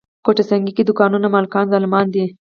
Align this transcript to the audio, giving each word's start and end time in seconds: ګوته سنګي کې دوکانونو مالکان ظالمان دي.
ګوته 0.25 0.43
سنګي 0.49 0.73
کې 0.77 0.83
دوکانونو 0.85 1.27
مالکان 1.35 1.65
ظالمان 1.71 2.07
دي. 2.13 2.23